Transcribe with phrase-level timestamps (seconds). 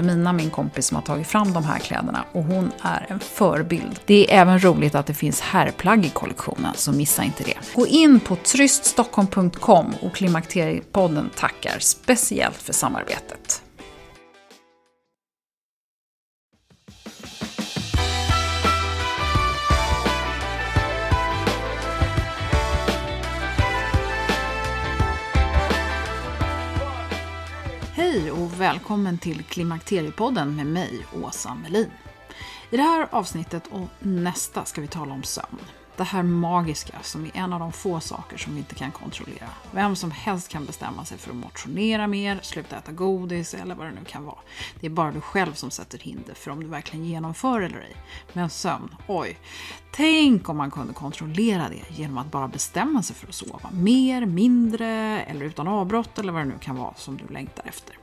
[0.00, 4.00] Wilhelmina, min kompis, som har tagit fram de här kläderna och hon är en förebild.
[4.04, 7.54] Det är även roligt att det finns herrplagg i kollektionen, så missa inte det.
[7.74, 13.62] Gå in på tryststockholm.com och Klimakteriepodden tackar speciellt för samarbetet.
[28.60, 31.90] Och välkommen till Klimakteriepodden med mig, Åsa Melin.
[32.70, 35.58] I det här avsnittet och nästa ska vi tala om sömn.
[35.96, 39.48] Det här magiska som är en av de få saker som vi inte kan kontrollera.
[39.72, 43.86] Vem som helst kan bestämma sig för att motionera mer, sluta äta godis eller vad
[43.86, 44.38] det nu kan vara.
[44.80, 47.96] Det är bara du själv som sätter hinder för om du verkligen genomför eller ej.
[48.32, 49.38] Men sömn, oj.
[49.92, 53.70] Tänk om man kunde kontrollera det genom att bara bestämma sig för att sova.
[53.72, 54.86] Mer, mindre
[55.20, 57.99] eller utan avbrott eller vad det nu kan vara som du längtar efter.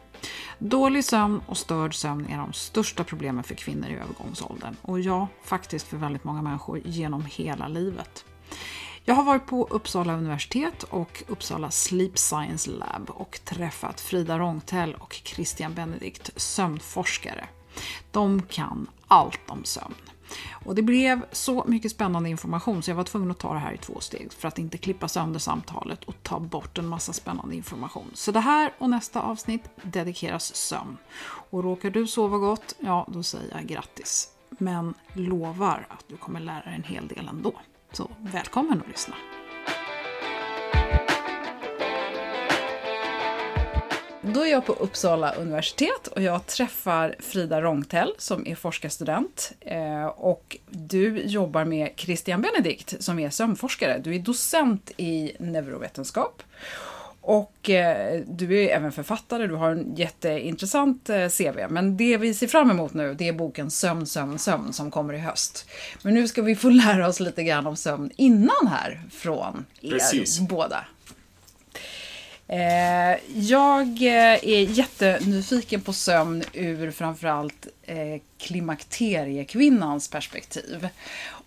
[0.60, 4.76] Dålig sömn och störd sömn är de största problemen för kvinnor i övergångsåldern.
[4.82, 8.26] Och ja, faktiskt för väldigt många människor genom hela livet.
[9.06, 14.96] Jag har varit på Uppsala universitet och Uppsala Sleep Science Lab och träffat Frida Rångtell
[14.96, 17.48] och Christian Benedikt, sömnforskare.
[18.12, 19.96] De kan allt om sömn.
[20.66, 23.74] Och det blev så mycket spännande information så jag var tvungen att ta det här
[23.74, 27.56] i två steg för att inte klippa sönder samtalet och ta bort en massa spännande
[27.56, 28.12] information.
[28.14, 30.98] Så det här och nästa avsnitt dedikeras sömn.
[31.50, 34.30] Och råkar du sova gott, ja då säger jag grattis.
[34.50, 37.54] Men lovar att du kommer lära dig en hel del ändå.
[37.92, 39.16] Så välkommen att lyssna!
[44.34, 49.52] Då är jag på Uppsala universitet och jag träffar Frida Rångtell som är forskarstudent.
[50.16, 54.02] Och du jobbar med Christian Benedikt som är sömnforskare.
[54.04, 56.44] Du är docent i neurovetenskap.
[57.22, 57.70] Och
[58.26, 61.60] du är även författare, du har en jätteintressant CV.
[61.70, 65.14] Men det vi ser fram emot nu, det är boken Sömn, sömn, sömn som kommer
[65.14, 65.70] i höst.
[66.02, 69.90] Men nu ska vi få lära oss lite grann om sömn innan här från er
[69.90, 70.40] Precis.
[70.40, 70.86] båda.
[72.50, 80.88] Eh, jag eh, är jättenyfiken på sömn ur framförallt eh, klimakteriekvinnans perspektiv.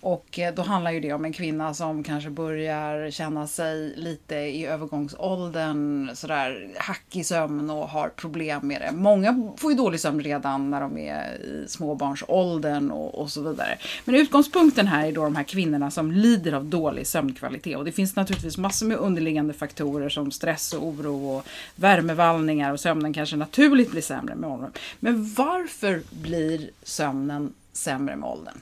[0.00, 4.34] Och eh, då handlar ju det om en kvinna som kanske börjar känna sig lite
[4.34, 8.92] i övergångsåldern, sådär hack i sömn och har problem med det.
[8.92, 13.78] Många får ju dålig sömn redan när de är i småbarnsåldern och, och så vidare.
[14.04, 17.76] Men utgångspunkten här är då de här kvinnorna som lider av dålig sömnkvalitet.
[17.76, 21.46] Och det finns naturligtvis massor med underliggande faktorer som stress och oro och
[21.76, 24.70] värmevallningar och sömnen kanske naturligt blir sämre med åldern.
[25.00, 28.58] Men varför blir sömnen sämre med åldern?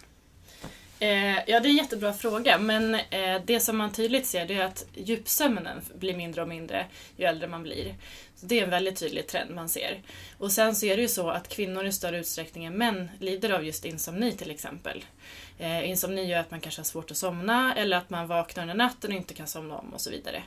[1.01, 4.55] Eh, ja, det är en jättebra fråga, men eh, det som man tydligt ser det
[4.55, 6.87] är att djupsömnen blir mindre och mindre
[7.17, 7.95] ju äldre man blir.
[8.35, 10.03] Så det är en väldigt tydlig trend man ser.
[10.39, 13.51] Och sen så är det ju så att kvinnor i större utsträckning än män lider
[13.51, 15.05] av just insomni till exempel.
[15.59, 18.75] Eh, insomni gör att man kanske har svårt att somna eller att man vaknar under
[18.75, 20.43] natten och inte kan somna om och så vidare.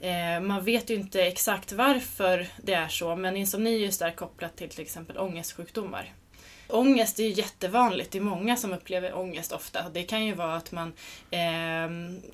[0.00, 4.16] Eh, man vet ju inte exakt varför det är så, men insomni är ju starkt
[4.16, 6.12] kopplat till till exempel ångestsjukdomar.
[6.68, 8.10] Ångest är ju jättevanligt.
[8.10, 9.88] Det är många som upplever ångest ofta.
[9.88, 10.92] Det kan ju vara att man
[11.30, 11.40] eh,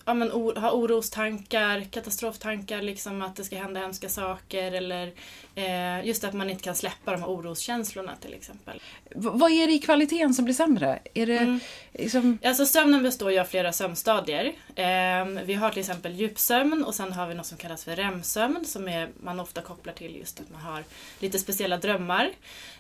[0.05, 5.13] ja, men or har orostankar, katastroftankar, liksom att det ska hända hemska saker eller
[5.55, 8.81] eh, just att man inte kan släppa de här oroskänslorna till exempel.
[9.05, 10.99] V vad är det i kvaliteten som blir sämre?
[11.15, 11.61] Är det Mm.
[11.93, 12.39] liksom...
[12.45, 14.53] Alltså sömnen består ju av flera sömnstadier.
[14.77, 18.65] Ehm, vi har till exempel djupsömn och sen har vi något som kallas för REM-sömn
[18.65, 20.85] som är, man ofta kopplar till just att man har
[21.19, 22.31] lite speciella drömmar.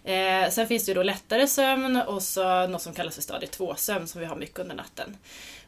[0.05, 3.49] Ehm, sen finns det ju då lättare sömn och så något som kallas för stadie
[3.49, 5.17] 2-sömn som vi har mycket under natten.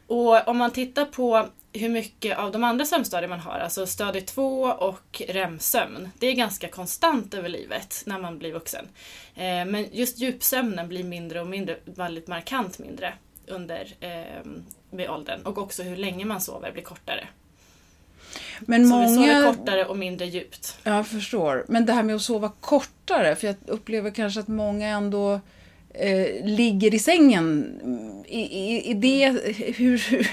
[0.07, 4.21] Och om man tittar på hur mycket av de andra sömnstadier man har, alltså stadie
[4.21, 8.87] 2 och REM-sömn, det är ganska konstant över livet när man blir vuxen.
[9.35, 13.13] Ehm, men just djupsömnen blir mindre och mindre, väldigt markant mindre
[13.47, 13.93] under
[14.89, 17.27] med åldern och också hur länge man sover blir kortare.
[18.59, 19.07] Men Så många...
[19.07, 20.77] vi sover kortare och mindre djupt.
[20.83, 21.65] Ja, jag förstår.
[21.67, 25.39] Men det här med att sova kortare, för jag upplever kanske att många ändå
[25.99, 27.73] eh, ligger i sängen.
[28.29, 28.53] Är,
[28.91, 29.29] är, det,
[29.77, 30.29] hur, hur,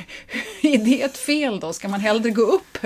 [0.62, 1.72] är det ett fel då?
[1.72, 2.78] Ska man hellre gå upp,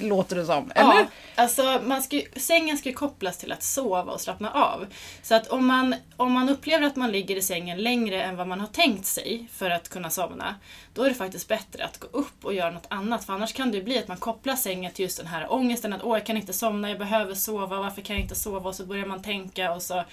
[0.00, 0.72] låter det som?
[0.74, 0.94] Eller?
[0.94, 4.86] Ja, alltså man ska, sängen ska kopplas till att sova och slappna av.
[5.22, 8.48] Så att om man, om man upplever att man ligger i sängen längre än vad
[8.48, 10.54] man har tänkt sig för att kunna somna,
[10.94, 13.24] då är det faktiskt bättre att gå upp och göra något annat.
[13.24, 15.92] För annars kan det ju bli att man kopplar sängen till just den här ångesten
[15.92, 18.68] att åh, jag kan inte somna, jag behöver sova, varför kan jag inte sova?
[18.68, 20.04] Och så börjar man tänka och så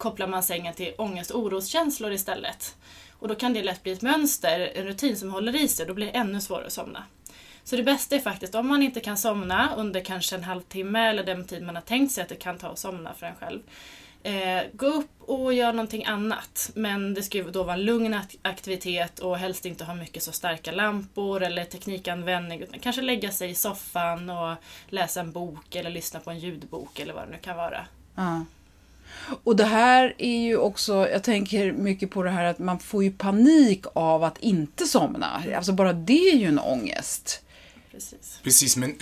[0.00, 2.76] kopplar man sängen till ångest och oroskänslor istället.
[3.10, 5.88] Och då kan det lätt bli ett mönster, en rutin som håller i sig och
[5.88, 7.04] då blir det ännu svårare att somna.
[7.64, 11.24] Så det bästa är faktiskt om man inte kan somna under kanske en halvtimme eller
[11.24, 13.60] den tid man har tänkt sig att det kan ta att somna för en själv.
[14.22, 16.70] Eh, gå upp och gör någonting annat.
[16.74, 20.32] Men det ska ju då vara en lugn aktivitet och helst inte ha mycket så
[20.32, 22.60] starka lampor eller teknikanvändning.
[22.60, 24.56] Utan kanske lägga sig i soffan och
[24.88, 27.86] läsa en bok eller lyssna på en ljudbok eller vad det nu kan vara.
[28.14, 28.44] Ja.
[29.44, 33.04] Och det här är ju också, jag tänker mycket på det här att man får
[33.04, 35.42] ju panik av att inte somna.
[35.56, 37.42] Alltså bara det är ju en ångest.
[37.90, 38.40] Precis.
[38.42, 38.96] Precis, men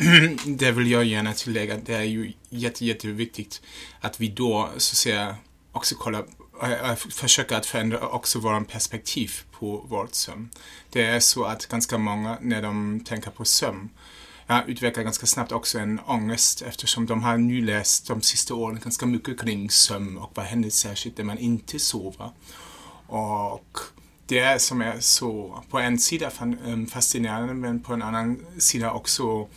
[0.57, 1.77] det vill jag gärna tillägga.
[1.77, 3.63] Det är ju jätte, jätteviktigt
[4.01, 5.37] att vi då så att säga
[5.73, 6.25] också kollar,
[6.63, 10.51] äh, försöker att förändra också våran perspektiv på vårt sömn.
[10.91, 13.89] Det är så att ganska många när de tänker på sömn
[14.51, 18.81] jag utvecklar ganska snabbt också en ångest eftersom de har nu läst de sista åren
[18.85, 22.31] ganska mycket kring sömn och vad händer särskilt när man inte sover.
[23.07, 23.79] Och
[24.27, 26.31] det som är så på en sida
[26.67, 29.49] eh, fascinerande men på en annan sida också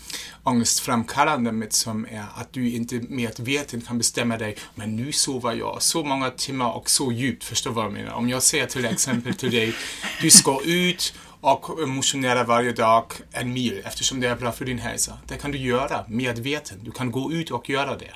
[0.43, 5.81] ångestframkallande med som är att du inte medvetet kan bestämma dig men nu sover jag
[5.81, 8.13] så många timmar och så djupt, förstår vad jag menar?
[8.13, 9.73] Om jag säger till exempel till dig,
[10.21, 14.79] du ska ut och motionera varje dag en mil eftersom det är bra för din
[14.79, 15.17] hälsa.
[15.27, 16.79] Det kan du göra medveten.
[16.83, 18.13] Du kan gå ut och göra det.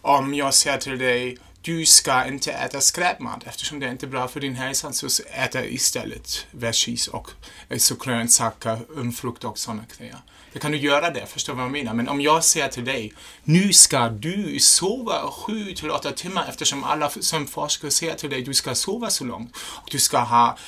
[0.00, 4.28] Om jag säger till dig, du ska inte äta skräpmat eftersom det är inte bra
[4.28, 7.30] för din hälsa, så äta istället veggies och
[7.68, 10.18] eh, så grönsaker, um, frukt och sådana grejer.
[10.52, 11.94] Då kan du göra det, förstår vad jag menar?
[11.94, 13.12] Men om jag säger till dig,
[13.44, 18.42] nu ska du sova sju till åtta timmar eftersom alla som forskare säger till dig,
[18.42, 19.56] du ska sova så långt.
[19.56, 20.58] Och du ska ha,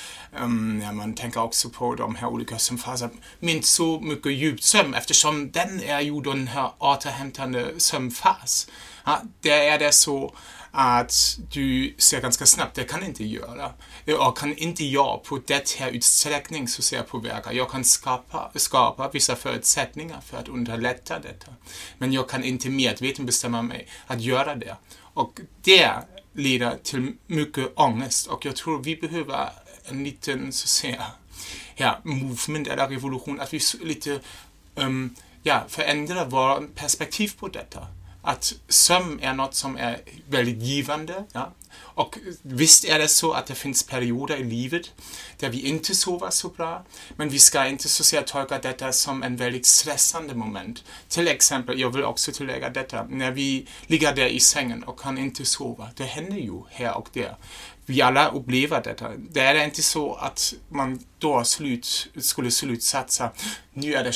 [0.41, 5.51] um, ja, man tänker också på de här olika sömnfaserna, minst så mycket djupsömn eftersom
[5.51, 8.67] den är ju den här återhämtande sömnfas.
[9.05, 10.33] Ja, det är det så
[10.71, 13.71] att du ser ganska snabbt, det kan inte göra.
[14.19, 17.53] Och kan inte jag på det här utsträckning så ser jag påverka.
[17.53, 21.51] Jag kan skapa, skapa vissa förutsättningar för att underlätta detta.
[21.97, 24.75] Men jag kan inte medvetet bestämma mig att göra det.
[25.13, 25.91] Och det
[26.33, 29.49] leder till mycket ångest och jag tror vi behöver
[29.85, 31.05] en liten, så att säga,
[31.75, 34.19] ja, movement eller revolution, att vi lite
[34.75, 37.87] um, ja, förändrar vårt perspektiv på detta.
[38.21, 41.23] Att sömn är något som är väldigt givande.
[41.31, 41.53] Ja?
[41.99, 44.91] Och visst är det så att det finns perioder i livet
[45.37, 46.85] där vi inte sover så bra,
[47.15, 50.83] men vi ska inte så säga tolka detta som en väldigt stressande moment.
[51.07, 55.17] Till exempel, jag vill också tillägga detta, när vi ligger där i sängen och kan
[55.17, 57.35] inte sova, det händer ju här och där.
[57.85, 59.11] Vi alla upplever detta.
[59.17, 63.31] Det är inte så att man då slut, skulle slutsatsa,
[63.73, 64.13] nu är det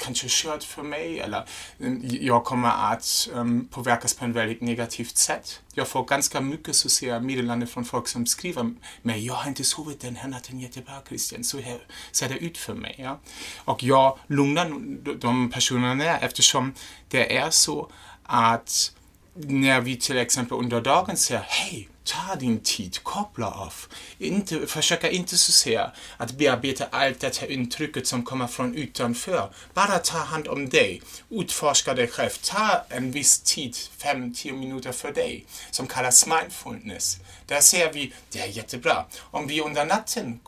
[0.00, 1.44] kanske kört för mig eller
[1.80, 5.60] mm, jag kommer att um, påverkas på ett väldigt negativt sätt.
[5.74, 10.00] Jag får ganska mycket sociala meddelanden från folk som skriver mig, jag har inte sovit
[10.00, 11.78] den här natten jättebra Christian, så här
[12.12, 12.94] ser det ut för mig.
[12.98, 13.18] Ja?
[13.64, 14.70] Och jag lugnar
[15.18, 16.74] de personerna eftersom
[17.08, 17.90] det är så
[18.22, 18.92] att
[19.34, 23.74] när vi till exempel under dagen säger hej, ta din tid, koppla av.
[24.18, 29.50] Inte, försöka inte så säga att bearbeta allt det här intrycket som kommer från utanför.
[29.74, 35.12] Bara ta hand om dig, utforska dig själv, ta en viss tid, 5-10 minuter för
[35.12, 37.18] dig, som kallas mindfulness.
[37.46, 39.04] Där ser vi, det är jättebra.
[39.20, 40.40] Om vi under natten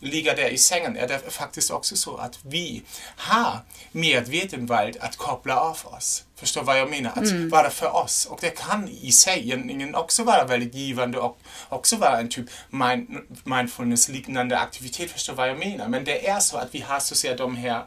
[0.00, 2.82] ligger där i sängen är det faktiskt också så att vi
[3.16, 3.58] har
[3.92, 6.24] medveten valt att koppla av oss.
[6.36, 7.12] Förstår vad jag menar?
[7.14, 8.26] Att vara för oss.
[8.26, 11.38] Och det kan i sig egentligen också vara väldigt givande och
[11.68, 13.08] också vara en typ mind,
[13.44, 15.10] mindfulness-liknande aktivitet.
[15.10, 15.88] Förstår vad jag menar?
[15.88, 17.84] Men det är så att vi har så att säga de här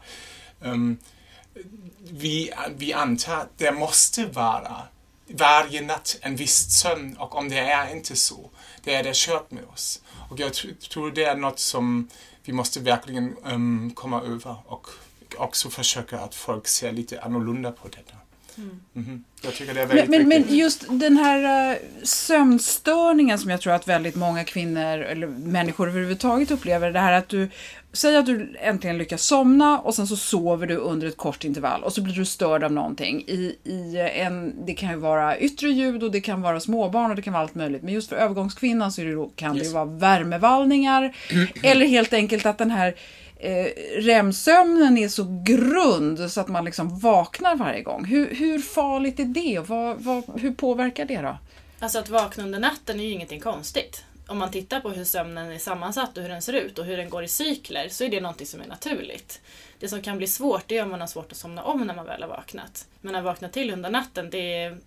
[0.60, 0.98] um,
[2.10, 4.82] vi, vi antar det måste vara
[5.26, 8.50] varje natt en viss sömn och om det är inte så,
[8.84, 10.02] det är det kört med oss.
[10.30, 10.52] Och jag
[10.90, 12.08] tror det är något som
[12.44, 14.86] vi måste verkligen um, komma över och
[15.36, 18.14] också försöka att folk ser lite annorlunda på detta.
[18.94, 19.24] Mm.
[19.42, 23.60] Jag tycker det är väldigt men, men, men just den här uh, sömnstörningen som jag
[23.60, 26.92] tror att väldigt många kvinnor eller människor överhuvudtaget upplever.
[26.92, 27.50] Det här att du
[27.94, 31.84] Säg att du äntligen lyckas somna och sen så sover du under ett kort intervall
[31.84, 33.24] och så blir du störd av någonting.
[33.26, 37.16] I, i en, det kan ju vara yttre ljud och det kan vara småbarn och
[37.16, 37.82] det kan vara allt möjligt.
[37.82, 39.68] Men just för övergångskvinnan så det då, kan yes.
[39.68, 41.16] det vara värmevallningar.
[41.62, 42.94] eller helt enkelt att den här
[43.36, 48.04] eh, REM-sömnen är så grund så att man liksom vaknar varje gång.
[48.04, 51.36] Hur, hur farligt är det och vad, vad, hur påverkar det då?
[51.80, 54.04] Alltså att vakna under natten är ju ingenting konstigt.
[54.26, 56.96] Om man tittar på hur sömnen är sammansatt och hur den ser ut och hur
[56.96, 59.40] den går i cykler så är det någonting som är naturligt.
[59.78, 61.94] Det som kan bli svårt det är om man har svårt att somna om när
[61.94, 62.86] man väl har vaknat.
[63.00, 64.78] Men att vakna till under natten det är,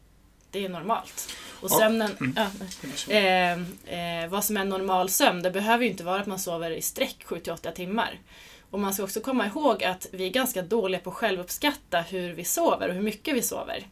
[0.52, 1.30] det är normalt.
[1.62, 2.36] Och sömnen, mm.
[2.36, 6.40] ja, eh, eh, vad som är normal sömn, det behöver ju inte vara att man
[6.40, 8.20] sover i sträck 7-8 timmar.
[8.70, 12.34] Och man ska också komma ihåg att vi är ganska dåliga på att självuppskatta hur
[12.34, 13.88] vi sover och hur mycket vi sover.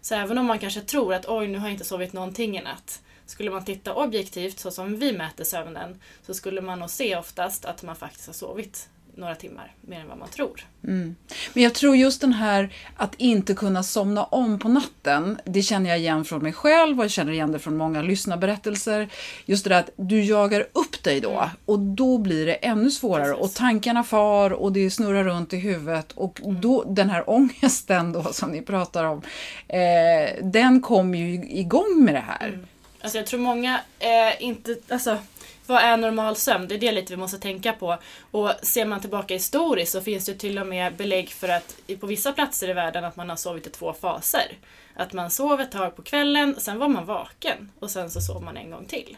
[0.00, 2.62] Så även om man kanske tror att oj, nu har jag inte sovit någonting i
[2.62, 3.02] natt.
[3.26, 7.64] Skulle man titta objektivt, så som vi mäter sömnen, så skulle man nog se oftast
[7.64, 10.64] att man faktiskt har sovit några timmar mer än vad man tror.
[10.84, 11.16] Mm.
[11.54, 15.90] Men jag tror just den här att inte kunna somna om på natten, det känner
[15.90, 19.08] jag igen från mig själv och jag känner igen det från många lyssnarberättelser.
[19.44, 21.48] Just det där att du jagar upp dig då mm.
[21.64, 23.44] och då blir det ännu svårare Precis.
[23.44, 26.60] och tankarna far och det snurrar runt i huvudet och mm.
[26.60, 29.22] då den här ångesten då som ni pratar om,
[29.68, 32.58] eh, den kommer ju igång med det här.
[33.06, 35.18] Alltså jag tror många eh, inte, alltså
[35.66, 36.68] vad är normal sömn?
[36.68, 37.98] Det är det lite vi måste tänka på.
[38.30, 42.06] Och ser man tillbaka historiskt så finns det till och med belägg för att på
[42.06, 44.58] vissa platser i världen att man har sovit i två faser.
[44.94, 48.42] Att man sov ett tag på kvällen, sen var man vaken och sen så sov
[48.42, 49.16] man en gång till.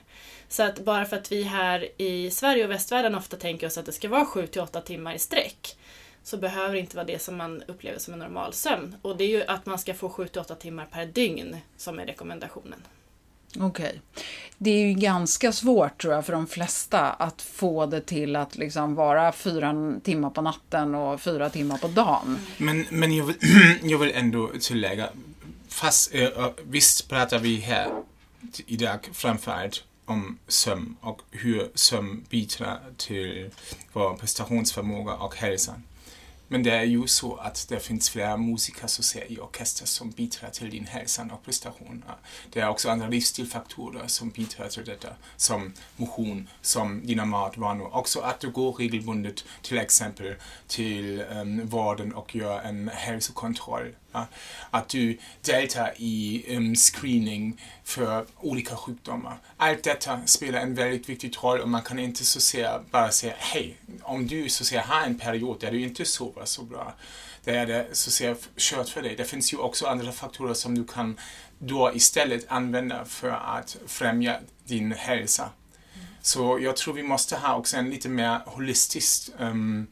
[0.48, 3.86] Så att bara för att vi här i Sverige och västvärlden ofta tänker oss att
[3.86, 5.76] det ska vara 7 till 8 timmar i sträck
[6.22, 8.96] så behöver det inte vara det som man upplever som en normal sömn.
[9.02, 11.98] Och det är ju att man ska få 7 till 8 timmar per dygn som
[11.98, 12.82] är rekommendationen.
[13.60, 13.86] Okej.
[13.86, 14.24] Okay.
[14.58, 18.56] Det är ju ganska svårt tror jag för de flesta att få det till att
[18.56, 19.74] liksom vara fyra
[20.04, 22.38] timmar på natten och fyra timmar på dagen.
[22.58, 23.36] Men, men jag, vill,
[23.90, 25.08] jag vill ändå tillägga,
[25.68, 27.88] fast eh, visst pratar vi här
[28.66, 33.50] idag framförallt om sömn och hur sömn bidrar till
[33.92, 35.82] vår prestationsförmåga och hälsan.
[36.48, 40.10] Men det är ju så att det finns flera musiker så ser, i orkester som
[40.10, 42.04] bidrar till din hälsa och prestation.
[42.52, 47.96] Det är också andra livsstilfaktorer som bidrar till detta, som motion, som dina matvanor.
[47.96, 50.34] Också att du går regelbundet till exempel
[50.66, 53.94] till ehm, um, vården och gör en hälsokontroll
[54.70, 59.38] att du deltar i um, screening för olika sjukdomar.
[59.56, 63.34] Allt detta spelar en väldigt viktig roll och man kan inte så säga, bara säga
[63.38, 66.94] hej, om du så säga, har en period där du inte sover så bra,
[67.44, 69.16] då är det så säga, kört för dig.
[69.16, 71.18] Det finns ju också andra faktorer som du kan
[71.58, 75.50] då istället använda för att främja din hälsa.
[76.22, 79.86] Så jag tror vi måste ha också en lite mer holistisk um,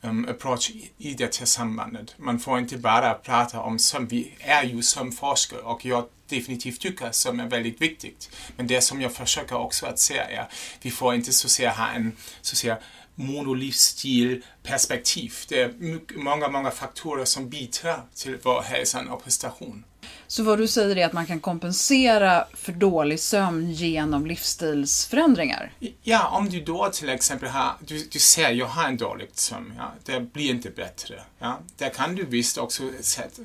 [0.00, 2.14] um, approach i det här sambandet.
[2.18, 4.06] Man får inte bara prata om sömn.
[4.06, 8.30] Vi är ju sömnforskare och jag definitivt tycker som sömn är väldigt viktigt.
[8.56, 10.48] Men det som jag försöker också att säga är,
[10.82, 12.78] vi får inte så att säga ha en så att säga,
[13.14, 15.34] monolivsstil perspektiv.
[15.48, 15.74] Det är
[16.18, 19.84] många, många faktorer som bidrar till vår hälsa och prestation.
[20.30, 25.72] Så vad du säger är att man kan kompensera för dålig sömn genom livsstilsförändringar?
[26.02, 29.72] Ja, om du då till exempel har, du, du ser, jag har en dålig sömn,
[29.78, 31.22] ja, det blir inte bättre.
[31.38, 31.60] Ja.
[31.76, 32.82] Där kan du visst också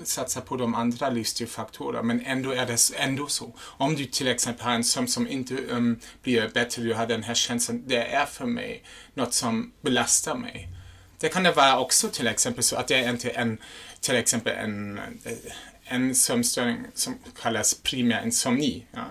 [0.04, 3.54] satsa på de andra livsstilsfaktorerna, men ändå är det ändå så.
[3.60, 7.24] Om du till exempel har en sömn som inte um, blir bättre, du har den
[7.24, 10.70] här känslan, det är för mig något som belastar mig.
[11.20, 13.58] Det kan det vara också till exempel så att det är inte en,
[14.00, 15.34] till exempel en eh,
[15.86, 18.86] en sömnstörning som kallas primär insomni.
[18.92, 19.06] Ja,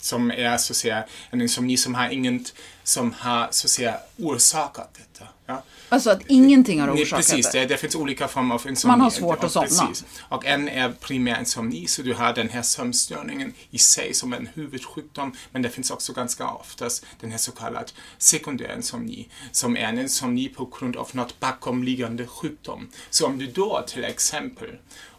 [0.00, 4.00] som är så att säga en insomni som har inget som har så att säga
[4.18, 5.28] orsakat detta.
[5.46, 5.62] Ja.
[5.88, 7.66] Alltså att ingenting har orsakat Nej, precis, det?
[7.66, 8.92] Det finns olika former av insomni.
[8.92, 9.66] Man har svårt att somna.
[9.66, 10.04] Precis.
[10.20, 14.48] Och en är primär insomni, så du har den här sömnstörningen i sig som en
[14.54, 19.80] huvudsjukdom, men det finns också ganska oftast den här så kallad sekundär insomni, som är
[19.80, 22.88] en insomni på grund av något bakomliggande sjukdom.
[23.10, 24.70] Så om du då till exempel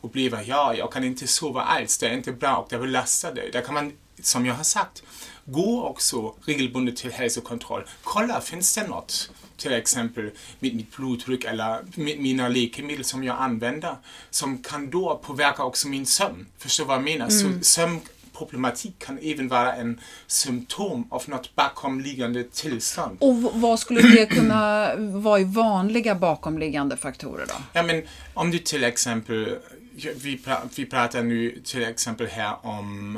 [0.02, 3.50] upplever, ja, jag kan inte sova alls, det är inte bra och det belastar dig,
[3.54, 5.04] där kan man, som jag har sagt,
[5.46, 7.84] gå också regelbundet till hälsokontroll.
[8.04, 13.38] Kolla, finns det något till exempel med mitt blodtryck eller med mina läkemedel som jag
[13.40, 13.96] använder
[14.30, 16.46] som kan då påverka också min sömn.
[16.58, 17.30] Förstår vad jag menar?
[17.30, 17.64] Mm.
[17.64, 23.18] Så sömnproblematik kan även vara en symptom av något bakomliggande tillstånd.
[23.20, 27.56] Och vad skulle det kunna vara i vanliga bakomliggande faktorer då?
[27.74, 29.58] Ja, men om du till exempel
[29.96, 30.40] vi,
[30.76, 33.18] vi pratar nu till exempel här om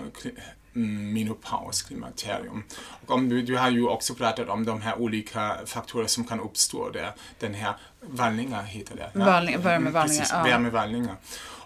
[0.75, 2.63] Mm, menopaus, klimakterium.
[3.05, 6.39] Och om du, du har ju också pratat om de här olika faktorer som kan
[6.39, 7.13] uppstå där.
[7.39, 9.11] Den här vallningar heter det.
[9.13, 9.25] Ja?
[9.25, 10.27] Vallning, värmevallningar.
[10.31, 10.43] ja.
[10.43, 11.15] värmevallningar.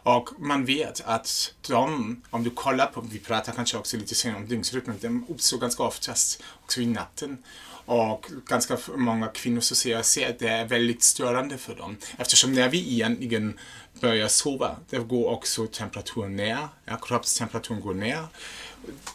[0.03, 4.41] Och man vet att de, om du kollar på, vi pratar kanske också lite senare
[4.41, 7.37] om dygnsrytmen, de uppstår ganska oftast också i natten.
[7.85, 9.99] Och ganska många kvinnor så ser jag
[10.29, 11.97] att det är väldigt störande för dem.
[12.17, 13.59] Eftersom när vi egentligen
[13.99, 18.27] börjar sova, det går också temperaturen ner, ja, kroppstemperaturen går ner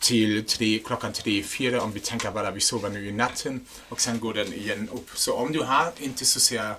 [0.01, 4.01] till tre, klockan tre, fyra om vi tänker bara vi sover nu i natten och
[4.01, 5.11] sen går den igen upp.
[5.15, 6.75] Så om du har inte så ser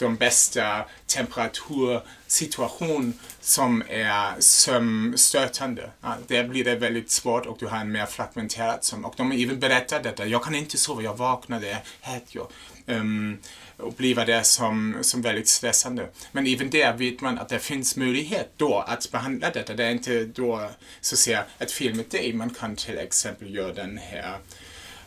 [0.00, 5.90] de bästa temperatursituation som är sömnstötande.
[6.00, 9.04] Ja, där blir det väldigt svårt och du har en mer fragmenterad sömn.
[9.04, 10.26] Och de har även berättat detta.
[10.26, 12.34] Jag kan inte sova, jag vaknar, det är hett.
[12.34, 12.46] Um,
[12.86, 13.38] ehm,
[13.76, 16.08] uppleva det som, som väldigt stressande.
[16.32, 19.74] Men även där vet man att det finns möjlighet då att behandla detta.
[19.74, 22.32] Det är inte då så att säga ett fel med dig.
[22.32, 24.38] Man kan till exempel göra den här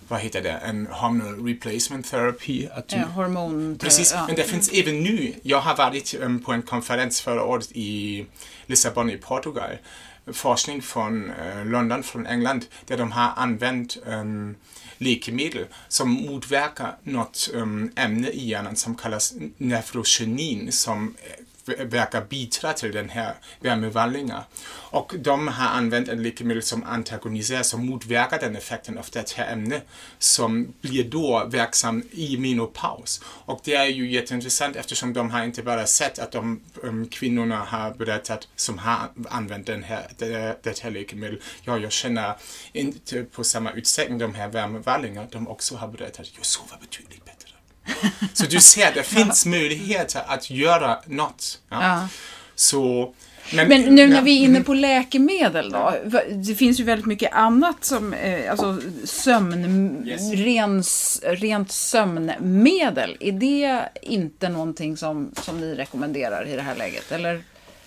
[0.07, 2.67] vad heter det, en hormonal replacement therapy.
[2.67, 3.77] Att du, ja, hormon...
[3.77, 4.25] Precis, ja.
[4.27, 4.81] men det finns mm.
[4.81, 5.33] även nu.
[5.41, 8.25] Jag har varit um, på en konferens förra året i
[8.65, 9.71] Lissabon i Portugal.
[10.33, 14.55] Forskning från uh, London, från England, där de har använt um,
[14.97, 21.15] läkemedel som motverkar något um, ämne i hjärnan som kallas nephrogenin som
[21.65, 24.37] verkar bidra till den här värmevallningen.
[24.93, 29.53] Och de har använt en läkemedel som antagoniserar, som motverkar den effekten av det här
[29.53, 29.87] ämnet
[30.19, 33.21] som blir då verksam i menopaus.
[33.25, 37.57] Och det är ju jätteintressant eftersom de har inte bara sett att de um, kvinnorna
[37.57, 41.41] har berättat som har använt den här, det, det här läkemedlet.
[41.63, 42.35] Ja, jag känner
[42.73, 45.27] inte på samma utsträckning de här värmevallningarna.
[45.31, 47.42] De också har berättat att jag sover betydligt bättre.
[48.33, 51.59] Så du ser, det finns möjligheter att göra något.
[51.69, 52.07] Ja.
[52.55, 53.13] Så,
[53.53, 55.93] men, men, nu när vi är inne på läkemedel då.
[56.29, 60.31] Det finns ju väldigt mycket annat som, eh, alltså sömn, yes.
[60.31, 60.83] ren,
[61.35, 63.17] rent sömnmedel.
[63.19, 67.11] Är det inte någonting som, som ni rekommenderar i det här läget?
[67.11, 67.43] Eller?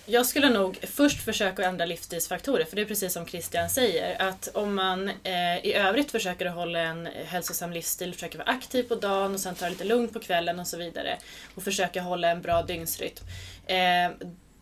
[0.09, 4.49] Jag skulle nog först försöka ändra livsstilsfaktorer, för det är precis som Christian säger, att
[4.53, 9.33] om man eh, i övrigt försöker hålla en hälsosam livsstil, försöker vara aktiv på dagen
[9.33, 11.17] och sen ta det lite lugnt på kvällen och så vidare,
[11.55, 13.23] och försöka hålla en bra dygnsrytm.
[13.65, 14.11] Eh,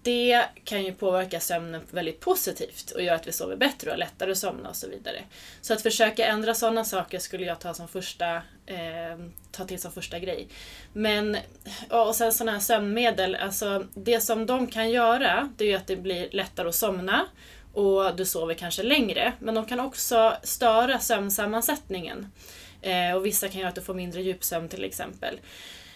[0.05, 3.97] det kan ju påverka sömnen väldigt positivt och göra att vi sover bättre och har
[3.97, 5.23] lättare att somna och så vidare.
[5.61, 9.19] Så att försöka ändra sådana saker skulle jag ta, som första, eh,
[9.51, 10.47] ta till som första grej.
[10.93, 11.37] Men,
[11.89, 15.87] och sen sådana här sömnmedel, alltså det som de kan göra det är ju att
[15.87, 17.25] det blir lättare att somna
[17.73, 19.33] och du sover kanske längre.
[19.39, 22.31] Men de kan också störa sömnsammansättningen.
[22.81, 25.39] Eh, och vissa kan göra att du får mindre djupsömn till exempel.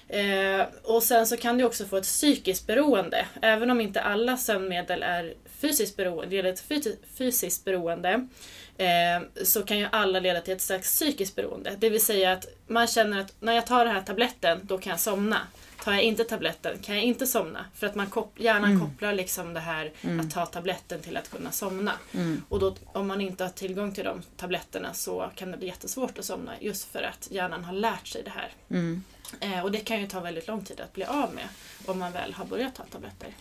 [0.09, 3.25] Eh, och sen så kan du också få ett psykiskt beroende.
[3.41, 8.27] Även om inte alla sömnmedel är fysiskt beroende, leder till fysiskt beroende
[8.77, 11.75] eh, så kan ju alla leda till ett slags psykiskt beroende.
[11.79, 14.91] Det vill säga att man känner att när jag tar den här tabletten, då kan
[14.91, 15.37] jag somna.
[15.83, 17.65] Tar jag inte tabletten kan jag inte somna.
[17.75, 18.79] För att man kop hjärnan mm.
[18.79, 20.19] kopplar liksom det här mm.
[20.19, 21.93] att ta tabletten till att kunna somna.
[22.13, 22.41] Mm.
[22.49, 26.19] Och då, om man inte har tillgång till de tabletterna så kan det bli jättesvårt
[26.19, 28.51] att somna just för att hjärnan har lärt sig det här.
[29.39, 31.47] Eh, och det kan ju ta väldigt lång tid att bli av med
[31.85, 33.33] om man väl har börjat ta tabletter.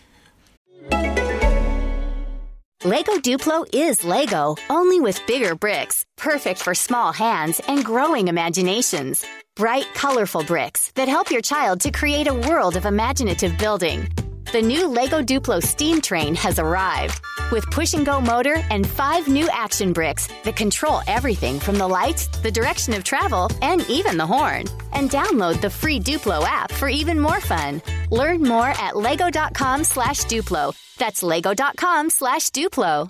[2.83, 9.25] Lego Duplo is Lego, only with bigger bricks, perfect for small hands and growing imaginations.
[9.57, 14.07] Bright, colorful bricks that help your child to create a world of imaginative building.
[14.53, 17.19] The new LEGO Duplo steam train has arrived
[17.51, 21.87] with push and go motor and five new action bricks that control everything from the
[21.87, 24.65] lights, the direction of travel, and even the horn.
[24.93, 27.81] And download the free Duplo app for even more fun.
[28.11, 30.73] Learn more at lego.com slash Duplo.
[30.97, 33.09] That's lego.com slash Duplo.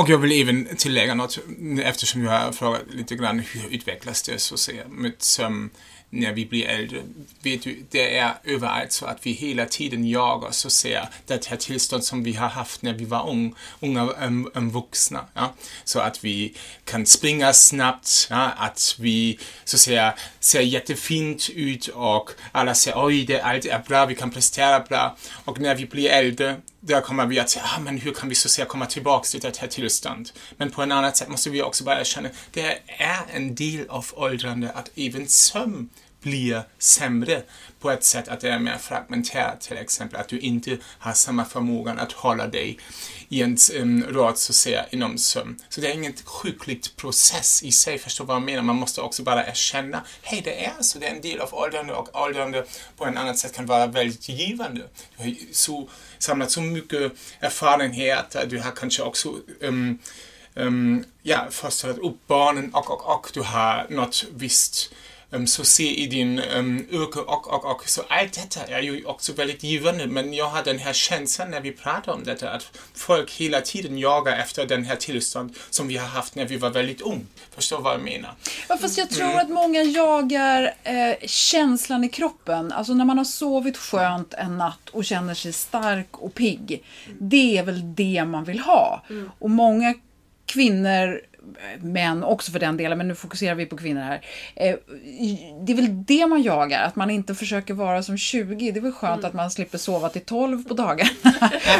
[0.00, 1.38] Och jag vill även tillägga något
[1.82, 5.70] eftersom jag har frågat lite grann hur utvecklas det så att säga med sömn
[6.10, 7.02] när vi blir äldre.
[7.42, 11.56] Vet du, det är överallt så att vi hela tiden jagar så ser det här
[11.56, 15.24] tillstånd som vi har haft när vi var ung, unga um, um, vuxna.
[15.34, 15.54] Ja?
[15.84, 18.50] Så att vi kan springa snabbt, ja?
[18.56, 24.06] att vi så ser, ser jättefint ut och alla säger oj, det allt är bra,
[24.06, 25.16] vi kan prestera bra.
[25.44, 28.34] Och när vi blir äldre där kommer vi att säga, ah, men hur kan vi
[28.34, 30.30] så att säga komma tillbaka till det här tillstånd?
[30.56, 34.06] Men på ett annat sätt måste vi också bara erkänna, det är en del av
[34.12, 35.88] åldrande att även sömn
[36.22, 37.42] blir sämre
[37.80, 41.44] på ett sätt att det är mer fragmentärt till exempel, att du inte har samma
[41.44, 42.78] förmåga att hålla dig
[43.28, 45.60] i en um, rad så att säga inom sömn.
[45.68, 48.62] Så det är ingen sjukligt process i sig, förstå vad jag menar?
[48.62, 51.92] Man måste också bara erkänna, hej det är så, det är en del av åldrande
[51.92, 52.64] och åldrande
[52.96, 54.80] på ett annat sätt kan vara väldigt givande.
[55.16, 59.98] Du har så, samlat så mycket erfarenhet, du har kanske också um,
[60.54, 64.92] um, ja, fostrat upp barnen och, och, och du har något visst
[65.46, 67.88] så se i din um, yrke och, och, och.
[67.88, 71.60] Så allt detta är ju också väldigt givande, men jag har den här känslan när
[71.60, 75.96] vi pratar om detta, att folk hela tiden jagar efter den här tillstånd som vi
[75.96, 77.26] har haft när vi var väldigt ung.
[77.50, 78.34] Förstår vad jag menar?
[78.68, 79.38] Ja, fast jag tror mm.
[79.38, 82.72] att många jagar eh, känslan i kroppen.
[82.72, 86.84] Alltså när man har sovit skönt en natt och känner sig stark och pigg.
[87.18, 89.04] Det är väl det man vill ha.
[89.10, 89.30] Mm.
[89.38, 89.94] Och många
[90.46, 91.20] kvinnor
[91.80, 94.20] män också för den delen, men nu fokuserar vi på kvinnor här.
[94.56, 94.74] Eh,
[95.66, 98.70] det är väl det man jagar, att man inte försöker vara som 20.
[98.70, 99.28] Det är väl skönt mm.
[99.28, 101.10] att man slipper sova till 12 på dagarna.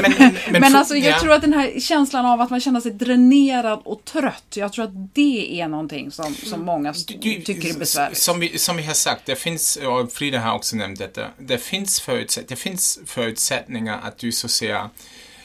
[0.02, 1.20] men, men, men, men alltså, jag ja.
[1.20, 4.85] tror att den här känslan av att man känner sig dränerad och trött, jag tror
[4.85, 8.18] att det är någonting som, som många du, du, tycker är besvärligt.
[8.18, 11.59] Som vi, som vi har sagt, det finns, och Frida har också nämnt detta, det
[11.59, 14.90] finns, förutsätt, det finns förutsättningar att du så att säga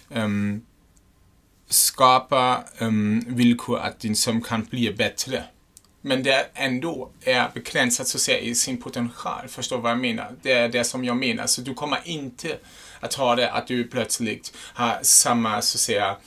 [0.10, 0.62] um,
[1.70, 5.44] skapa um, villkor att din sömn kan bli bättre.
[6.02, 9.48] Men det ändå är begränsat så att säga i sin potential.
[9.48, 10.32] Förstår vad jag menar?
[10.42, 11.48] Det är det som jag menar.
[11.48, 12.58] Så du kommer inte
[13.00, 16.18] att ha det att du plötsligt har samma så att säga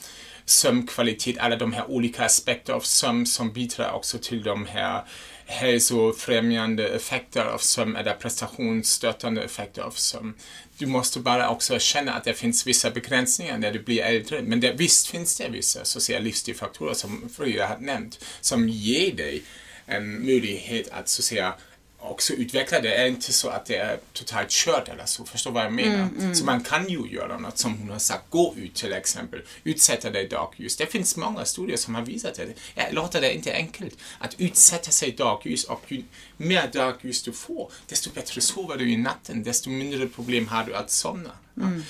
[0.45, 5.03] sömnkvalitet, alla de här olika aspekter av sömn som bidrar också till de här
[5.49, 10.33] hälsofrämjande effekter av sömn eller prestationsstöttande effekter av sömn.
[10.77, 14.41] Du måste bara också känna att det finns vissa begränsningar när du blir äldre.
[14.41, 19.43] Men det, visst finns det vissa sociala livsstilsfaktorer som Frida har nämnt som ger dig
[19.85, 21.53] en möjlighet att så att säga
[21.99, 22.95] också utveckla det.
[22.95, 25.25] är inte så att det är totalt kört eller så.
[25.25, 25.95] Förstår vad jag menar?
[25.95, 26.35] Mm, mm.
[26.35, 28.29] Så man kan ju göra något som hon har sagt.
[28.29, 29.41] Gå ut till exempel.
[29.63, 30.77] Utsätta dig dagljus.
[30.77, 32.53] Det finns många studier som har visat det.
[32.75, 33.97] Jag låter det inte enkelt.
[34.19, 36.03] Att utsätta sig dagljus och ju
[36.37, 39.43] mer dagljus du får, desto bättre sover du i natten.
[39.43, 41.31] Desto mindre problem har du att somna.
[41.57, 41.83] Mm.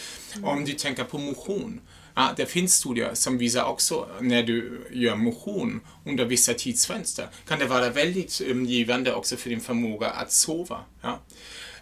[0.44, 1.82] Om du tänker på motion
[2.22, 7.60] Ah, det finns studier som visar också när du gör motion under vissa tidsfönster kan
[7.60, 11.20] det vara väldigt um, givande också för din förmåga att sova ja,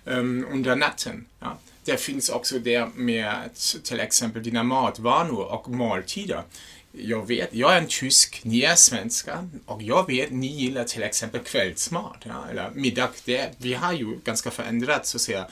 [0.06, 1.26] um, under natten.
[1.39, 1.58] Ja.
[1.84, 3.50] Det finns också det med
[3.84, 6.43] till exempel dina matvanor och måltider.
[6.91, 11.04] Jag vet, jag är en tysk, ni är svenskar och jag vet, ni gillar till
[11.04, 13.10] exempel kvällsmat ja, eller middag.
[13.26, 15.47] Det, vi har ju ganska förändrat så att säga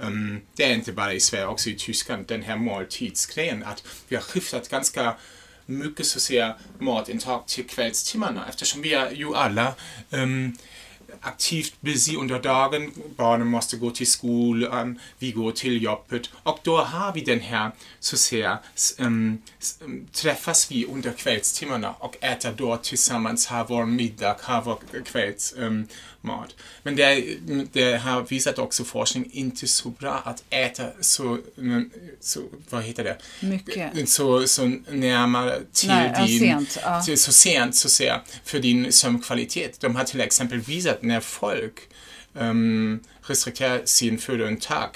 [0.00, 4.16] um, det är inte bara i Sverige, också i Tyskland, den här måltidsgrejen, att vi
[4.16, 5.14] har skiftat ganska
[5.66, 9.74] mycket så att säga matintag till kvällstimmarna eftersom vi är ju alla
[10.10, 10.56] um,
[11.20, 12.92] aktivt busy under dagen.
[13.16, 17.40] Barnen måste gå till skolan, ehm, vi går till jobbet och då har vi den
[17.40, 18.58] här, så att säga,
[18.98, 19.42] um,
[20.12, 25.88] träffas vi under kvällstimmarna och äter då tillsammans, har vår middag, har vår kvälls Um,
[26.82, 27.24] men det,
[27.72, 31.38] det har visat också forskning inte så bra att äta så,
[32.20, 33.16] så vad heter det?
[33.46, 34.08] Mycket.
[34.08, 37.02] Så, så närmare till Nej, din, sent, ja.
[37.02, 39.80] till, så sent så säga, för din sömnkvalitet.
[39.80, 41.80] De har till exempel visat när folk
[42.32, 44.90] um, restrikterar sin födointag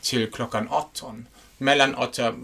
[0.00, 1.26] till klockan 18
[1.62, 2.34] mellan 8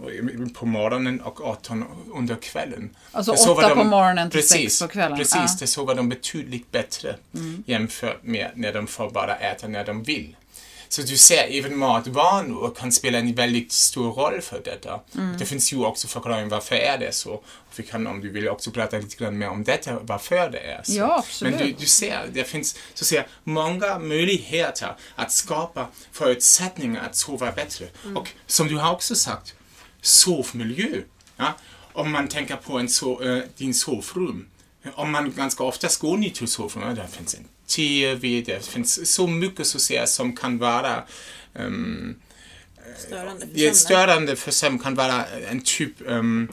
[0.55, 2.97] på morgonen och 18 under kvällen.
[3.13, 5.19] Alltså 8 på morgonen till precis, 6 på kvällen?
[5.19, 5.57] Precis, ah.
[5.61, 7.65] det sover de betydligt bättre mm.
[7.67, 10.37] jämfört med när de får bara äta när de vill.
[10.88, 15.01] Så du ser, även matvanor kan spela en väldigt stor roll för detta.
[15.14, 15.38] Mm.
[15.38, 17.42] Det finns ju också förklaring varför är det så.
[17.77, 20.83] Vi kan, om du vill, också prata lite grann mer om detta, varför det är
[20.83, 20.92] så.
[20.92, 21.55] Ja, absolut.
[21.55, 27.16] Men du, du ser, det finns så att säga, många möjligheter att skapa förutsättningar att
[27.16, 27.87] sova bättre.
[28.05, 28.16] Mm.
[28.16, 29.55] Och som du har också sagt,
[30.03, 31.01] sovmiljö.
[31.37, 31.55] Ja?
[31.92, 34.48] Om man tänker på en so, äh, din sovrum.
[34.94, 39.27] Om man ganska ofta går ner till sovrummet, där finns en TV, det finns så
[39.27, 41.05] mycket så säga, som kan vara
[41.55, 42.17] um,
[42.97, 46.49] störande, för störande för sömn kan vara en typ um,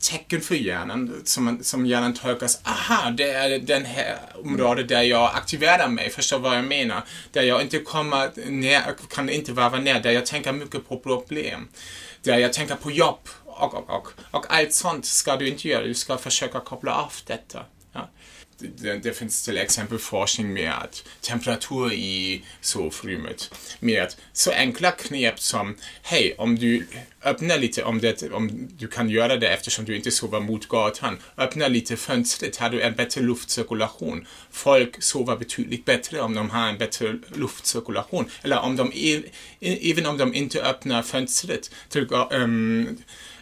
[0.00, 5.30] tecken för hjärnan som, som hjärnan tolkas, aha, det är den här området där jag
[5.34, 7.02] aktiverar mig, förstår vad jag menar?
[7.32, 11.68] Där jag inte kommer ner, kan inte vara ner, där jag tänker mycket på problem.
[12.22, 14.08] Där jag tänker på jobb och, och, och.
[14.30, 17.64] Och allt sånt ska du inte göra, du ska försöka koppla av detta.
[18.58, 23.54] Det, finns till exempel forskning med att temperatur i sovrummet.
[23.80, 26.86] Med så enkla knep som, hej, om du
[27.22, 31.18] öppnar lite, om, det, om du kan göra det eftersom du inte sover mot gatan,
[31.36, 34.26] öppna lite fönstret, har du en bättre luftcirkulation.
[34.50, 38.30] Folk sover betydligt bättre om de har en bättre luftcirkulation.
[38.42, 38.92] Eller om de,
[39.60, 42.98] även om de inte öppnar fönstret, till, um,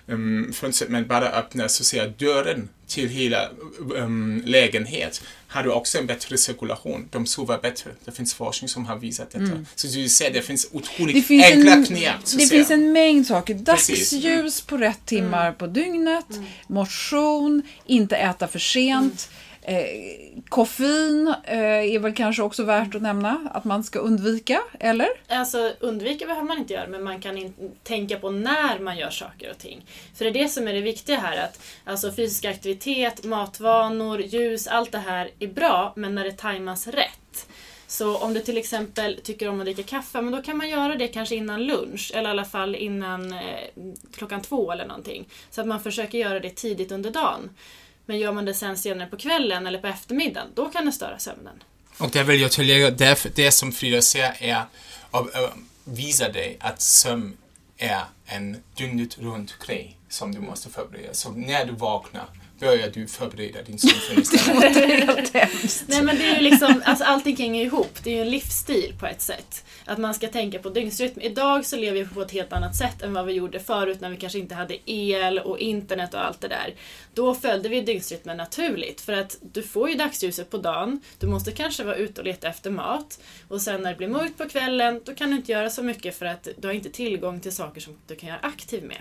[0.06, 3.48] um, fönstret men bara öppnar så säga dörren till hela
[3.94, 5.22] um, lägenhet
[5.54, 7.08] har du också en bättre cirkulation.
[7.10, 7.90] De sover bättre.
[8.04, 9.44] Det finns forskning som har visat detta.
[9.44, 9.66] Mm.
[9.74, 12.16] Så du ser, det finns otroligt det finns enkla en, knep.
[12.38, 13.54] Det finns en mängd saker.
[13.54, 15.58] Dagsljus på rätt timmar mm.
[15.58, 16.44] på dygnet, mm.
[16.66, 19.30] motion, inte äta för sent.
[19.66, 25.08] Eh, koffein eh, är väl kanske också värt att nämna att man ska undvika, eller?
[25.28, 29.10] Alltså undvika behöver man inte göra, men man kan in, tänka på när man gör
[29.10, 29.86] saker och ting.
[30.14, 34.66] För det är det som är det viktiga här, att alltså fysisk aktivitet, matvanor, ljus,
[34.66, 37.46] allt det här är bra, men när det tajmas rätt.
[37.86, 40.94] Så om du till exempel tycker om att dricka kaffe, men då kan man göra
[40.94, 43.68] det kanske innan lunch, eller i alla fall innan eh,
[44.16, 45.28] klockan två eller någonting.
[45.50, 47.50] Så att man försöker göra det tidigt under dagen.
[48.06, 51.18] Men gör man det sen senare på kvällen eller på eftermiddagen, då kan det störa
[51.18, 51.62] sömnen.
[51.98, 54.64] Och det vill jag tillägga, det, det som Frida säger är
[55.10, 55.26] att
[55.84, 57.36] visa dig att sömn
[57.76, 61.14] är en dygnet runt grej som du måste förbereda.
[61.14, 62.26] Så när du vaknar
[62.58, 63.78] börjar du förbereda din.
[65.86, 67.98] Nej men det är ju liksom, alltså allting hänger ihop.
[68.02, 69.64] Det är ju en livsstil på ett sätt.
[69.84, 71.20] Att man ska tänka på dygnsrytm.
[71.20, 74.10] Idag så lever vi på ett helt annat sätt än vad vi gjorde förut när
[74.10, 76.74] vi kanske inte hade el och internet och allt det där.
[77.14, 81.52] Då följde vi dygnsrytmen naturligt för att du får ju dagsljuset på dagen, du måste
[81.52, 85.00] kanske vara ute och leta efter mat och sen när det blir mörkt på kvällen
[85.04, 87.80] då kan du inte göra så mycket för att du har inte tillgång till saker
[87.80, 88.98] som du kan göra aktiv med.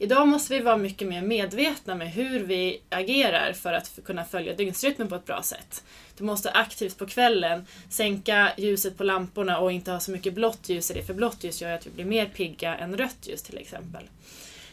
[0.00, 4.54] Idag måste vi vara mycket mer medvetna med hur vi agerar för att kunna följa
[4.54, 5.84] dygnsrytmen på ett bra sätt.
[6.16, 10.68] Du måste aktivt på kvällen sänka ljuset på lamporna och inte ha så mycket blått
[10.68, 13.42] ljus i det, för blått ljus gör att vi blir mer pigga än rött ljus
[13.42, 14.02] till exempel.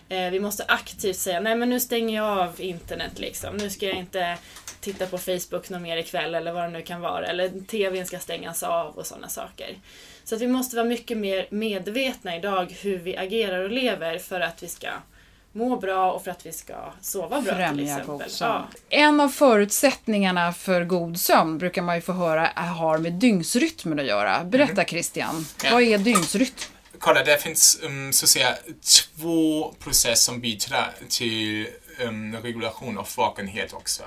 [0.09, 3.57] Eh, vi måste aktivt säga, nej men nu stänger jag av internet liksom.
[3.57, 4.37] Nu ska jag inte
[4.79, 7.25] titta på Facebook någon mer ikväll eller vad det nu kan vara.
[7.25, 9.75] Eller TVn ska stängas av och sådana saker.
[10.23, 14.39] Så att vi måste vara mycket mer medvetna idag hur vi agerar och lever för
[14.39, 14.87] att vi ska
[15.55, 18.17] må bra och för att vi ska sova bra Främja till exempel.
[18.17, 18.63] God sömn.
[18.89, 18.97] Ja.
[18.97, 24.05] En av förutsättningarna för god sömn brukar man ju få höra har med dygnsrytmen att
[24.05, 24.43] göra.
[24.43, 24.85] Berätta mm.
[24.85, 25.69] Christian, ja.
[25.71, 26.71] vad är dygnsrytm?
[26.99, 31.67] Kolla, det finns um, så att säga två processer som bidrar till
[31.99, 34.03] um, regulation av vakenhet också.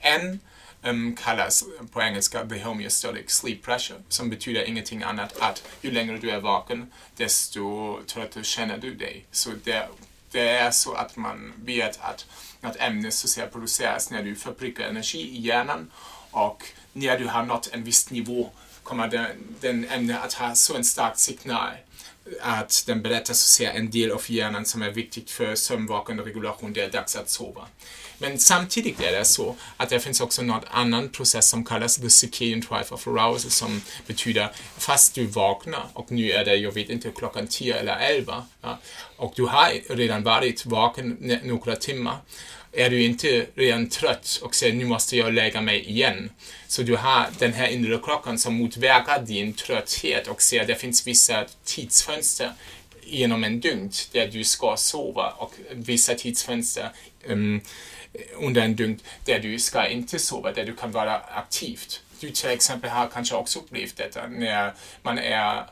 [0.00, 0.40] En
[0.82, 6.18] um, kallas på engelska the homeostatic sleep pressure, som betyder ingenting annat att ju längre
[6.18, 9.24] du är vaken, desto tröttare känner du dig.
[9.30, 9.88] Så det
[10.34, 12.26] det är så att man vet att
[12.60, 15.90] något ämne så säga, produceras när du förbrukar energi i hjärnan
[16.30, 18.50] och när du har nått en viss nivå
[18.82, 19.26] kommer den,
[19.60, 21.70] den ämne att ha så en stark signal
[22.40, 26.22] att den berättar så att säga en del av hjärnan som är viktigt för sömnvakande
[26.22, 27.66] regulation, det är dags att sova.
[28.24, 32.10] Men samtidigt är det så att det finns också någon annan process som kallas the
[32.10, 36.90] circadian drive of arousal som betyder fast du vaknar och nu är det, jag vet
[36.90, 38.78] inte, klockan 10 eller 11 ja,
[39.16, 42.16] och du har redan varit vaken några timmar
[42.72, 46.30] är du inte redan trött och säger nu måste jag lägga mig igen.
[46.66, 51.06] Så du har den här inre klockan som motverkar din trötthet och säger det finns
[51.06, 52.52] vissa tidsfönster
[53.02, 56.90] genom en dygn där du ska sova och vissa tidsfönster
[57.26, 57.60] um,
[58.34, 62.02] under en dygn där du ska inte sova, där du kan vara aktivt.
[62.20, 65.66] Du till exempel har kanske också upplevt detta när man är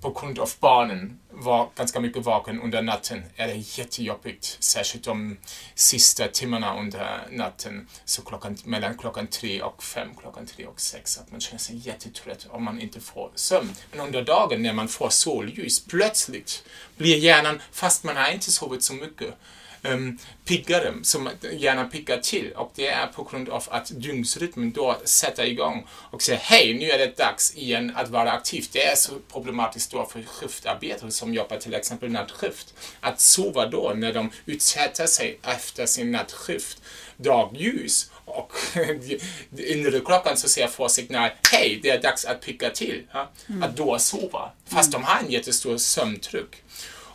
[0.00, 5.36] på grund av barnen var ganska mycket vaken under natten är det jättejobbigt, särskilt de
[5.74, 11.18] sista timmarna under natten, så klockan, mellan klockan tre och fem, klockan tre och sex,
[11.18, 13.74] att man känner sig jättetrött om man inte får sömn.
[13.90, 16.64] Men under dagen när man får solljus, plötsligt
[16.96, 19.34] blir hjärnan, fast man har inte sovit så mycket,
[19.82, 22.52] um, piggare, som gärna piggar till.
[22.52, 26.90] Och det är på grund av att dygnsrytmen då sätter igång och säger hej, nu
[26.90, 28.66] är det dags igen att vara aktiv.
[28.72, 32.74] Det är så problematiskt då för skiftarbetare som jobbar till exempel nattskift.
[33.00, 36.82] Att sova då när de utsätter sig efter sin nattskift
[37.16, 38.52] dagljus och
[39.56, 43.02] inre klockan så ser får signal, hej, det är dags att picka till.
[43.12, 43.30] Ja?
[43.48, 43.62] Mm.
[43.62, 45.00] Att då sova, fast mm.
[45.02, 46.62] de har en jättestor sömntryck.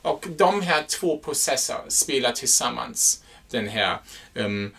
[0.07, 3.97] Och de här två processerna spelar tillsammans den här
[4.33, 4.75] um,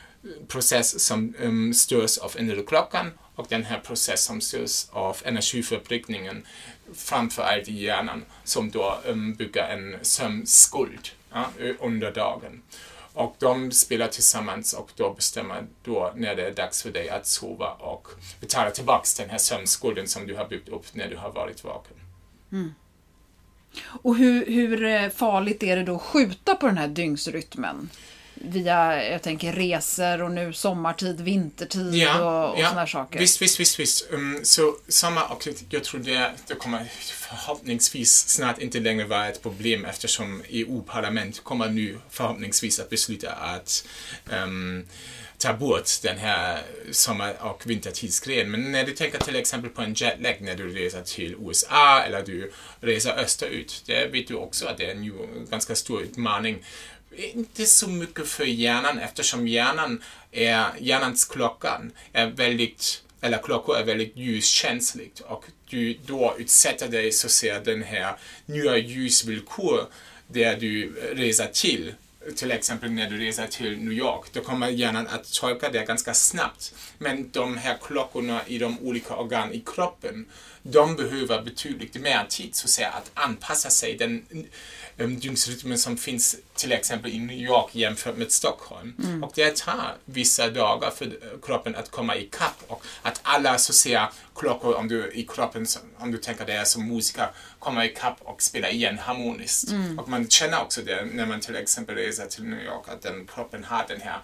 [0.48, 6.46] process som um, störs av inre klockan och den här process som störs av energiförbrukningen
[6.94, 11.46] framförallt i hjärnan som då um, bygger en sömnskuld ja,
[11.80, 12.62] under dagen.
[13.12, 17.26] Och de spelar tillsammans och då bestämmer då när det är dags för dig att
[17.26, 18.08] sova och
[18.40, 21.96] betala tillbaka den här sömnskulden som du har byggt upp när du har varit vaken.
[22.52, 22.74] Mm.
[23.81, 27.90] Och hur, hur eh, farligt är det då att skjuta på den här dygnsrytmen?
[28.35, 33.18] Via, jag tänker resor och nu sommartid, vintertid och, och såna här saker.
[33.18, 33.81] Visst, visst, visst.
[33.81, 34.09] visst.
[34.12, 39.42] Um, så sommar och jag tror det, det kommer förhoppningsvis snart inte längre vara ett
[39.42, 43.85] problem eftersom EU-parlament kommer nu förhoppningsvis att besluta att
[44.44, 44.87] um,
[45.38, 48.51] ta bort den här sommar och vintertidsgrejen.
[48.51, 52.22] Men när du tänker till exempel på en jetlag när du reser till USA eller
[52.22, 56.64] du reser österut, det vet du också att det är en ganska stor utmaning.
[57.16, 63.85] Inte så mycket för hjärnan eftersom hjärnan är, hjärnans klockan är väldigt, eller klockor är
[63.85, 65.20] väldigt ljuskänsligt.
[65.20, 69.87] Och du då utsätter dig så ser den här nya ljusvillkor
[70.29, 71.94] där du reser till
[72.36, 76.14] till exempel när du reser till New York, då kommer hjärnan att tolka det ganska
[76.14, 76.74] snabbt.
[76.98, 80.26] Men de här klockorna i de olika organ i kroppen,
[80.62, 84.26] de behöver betydligt mer tid så att säga att anpassa sig den
[84.98, 88.94] um, dygnsrytmen som finns till exempel i New York jämfört med Stockholm.
[89.04, 89.24] Mm.
[89.24, 93.76] Och det tar vissa dagar för kroppen att komma ikapp och att alla så att
[93.76, 95.66] säga klockor om du, i kroppen,
[95.98, 99.70] om du tänker det är som musiker, kommer ikapp och spelar igen harmoniskt.
[99.70, 99.98] Mm.
[99.98, 103.26] Och man känner också det när man till exempel reser till New York, att den
[103.26, 104.18] kroppen har den här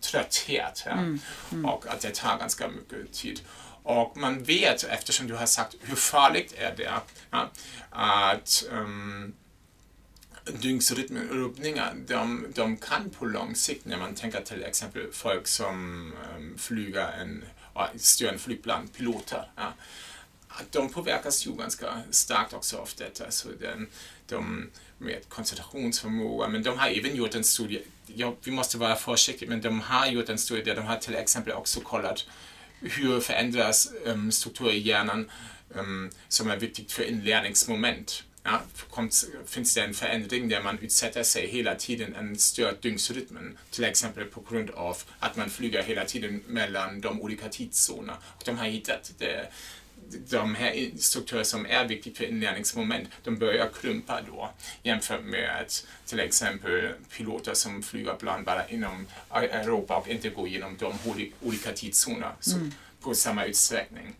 [0.00, 0.92] trötthet ja?
[0.92, 1.20] mm.
[1.52, 1.64] Mm.
[1.64, 3.40] och att det tar ganska mycket tid.
[3.84, 6.92] Och man vet, eftersom du har sagt hur farligt är det,
[7.30, 7.50] ja,
[7.90, 9.34] att um,
[10.46, 16.58] dygnsrytmrubbningar, de, de kan på lång sikt, när man tänker till exempel folk som um,
[16.58, 17.44] flyger en,
[17.96, 19.72] styr en flygplan, piloter, ja,
[20.48, 23.30] att de påverkas ju ganska starkt också av detta.
[23.30, 23.88] Så den,
[24.26, 29.48] de med koncentrationsförmåga, men de har även gjort en studie, ja, vi måste vara försiktiga,
[29.48, 32.26] men de har gjort en studie där de har till exempel också kollat
[32.84, 35.30] hur förändras um, strukturer i hjärnan
[35.68, 41.22] um, som är viktigt för inlärningsmoment ja, kommt, finns det en förändring där man utsätter
[41.22, 43.58] sig hela tiden en störd dygnsrytmen.
[43.70, 48.16] Till exempel på grund av att man flyger hela tiden mellan de olika tidszonerna.
[48.36, 49.48] Och de har hittat det,
[50.30, 54.50] de här strukturer som är viktiga för inlärningsmoment, de börjar krympa då
[54.82, 55.66] jämfört med
[56.06, 60.98] till exempel piloter som flyger ibland bara inom Europa och inte går genom de
[61.40, 62.72] olika tidszoner mm.
[63.00, 64.14] på samma utsträckning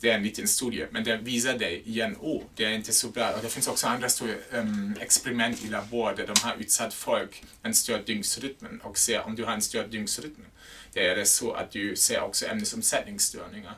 [0.00, 3.08] det är en liten studie, men det visar dig igen, oh, det är inte så
[3.08, 3.32] bra.
[3.32, 7.42] Och det finns också andra studier, um, experiment i labor där de har utsatt folk
[7.62, 10.44] en störd dygnsrytm och ser om du har en störd dygnsrytm.
[10.92, 13.74] Det är det så att du ser också ämnesomsättningsstörningar.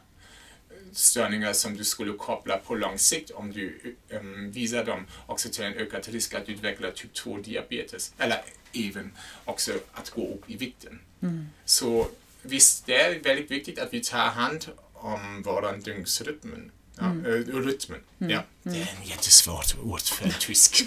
[0.93, 5.65] Störningar som du skulle koppla på lång sikt om du um, visar dem också till
[5.65, 8.15] en ökad risk att utveckla typ 2 diabetes.
[8.19, 9.13] Eller även
[9.45, 11.01] också att gå upp i vikten.
[11.23, 11.47] Mm.
[11.65, 12.09] Så
[12.43, 14.67] visst, det är väldigt viktigt att vi tar hand
[15.03, 16.71] om våran dygnsrytm.
[16.99, 17.27] Ja, mm.
[17.27, 18.01] äh, rytmen.
[18.21, 18.33] Mm.
[18.33, 18.43] Ja.
[18.62, 20.87] Det är en jättesvårt ord för en tysk.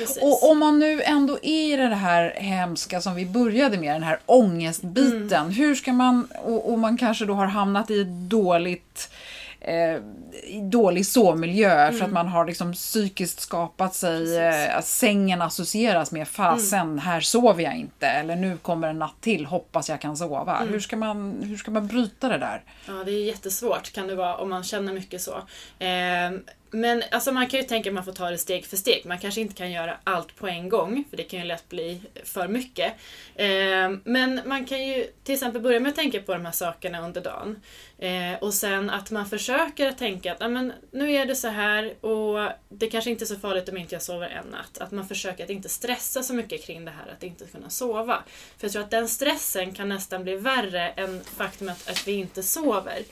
[0.00, 0.18] yes.
[0.20, 4.02] Och om man nu ändå är i det här hemska som vi började med, den
[4.02, 5.32] här ångestbiten.
[5.32, 5.50] Mm.
[5.50, 9.10] Hur ska man, och, och, man kanske då har hamnat i ett dåligt
[9.60, 10.00] eh,
[10.60, 11.92] dålig sovmiljö mm.
[11.92, 12.14] för att mm.
[12.14, 16.98] man har liksom psykiskt skapat sig, eh, att sängen associeras med fasen, mm.
[16.98, 20.56] här sover jag inte eller nu kommer en natt till, hoppas jag kan sova.
[20.56, 20.72] Mm.
[20.72, 22.62] Hur, ska man, hur ska man bryta det där?
[22.86, 25.36] Ja, det är jättesvårt kan det vara om man känner mycket så.
[25.78, 26.30] Eh,
[26.74, 29.06] men alltså man kan ju tänka att man får ta det steg för steg.
[29.06, 32.00] Man kanske inte kan göra allt på en gång, för det kan ju lätt bli
[32.24, 32.92] för mycket.
[33.34, 37.00] Eh, men man kan ju till exempel börja med att tänka på de här sakerna
[37.00, 37.62] under dagen.
[37.98, 42.04] Eh, och sen att man försöker att tänka att men, nu är det så här
[42.04, 44.78] och det kanske inte är så farligt om inte jag sover en natt.
[44.78, 48.22] Att man försöker att inte stressa så mycket kring det här att inte kunna sova.
[48.58, 52.42] För jag tror att den stressen kan nästan bli värre än faktumet att vi inte
[52.42, 53.02] sover.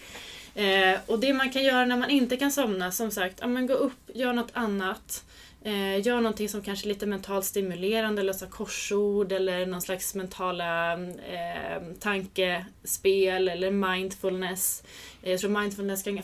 [0.54, 3.66] Eh, och det man kan göra när man inte kan somna, som sagt, ja, men
[3.66, 5.24] gå upp, gör något annat.
[5.64, 10.92] Eh, gör någonting som kanske är lite mentalt stimulerande, lösa korsord eller någon slags mentala
[11.02, 14.82] eh, tankespel eller mindfulness.
[15.22, 16.22] Eh, jag tror mindfulness kan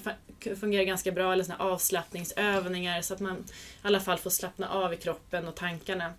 [0.61, 4.93] fungera ganska bra, eller såna avslappningsövningar så att man i alla fall får slappna av
[4.93, 6.13] i kroppen och tankarna.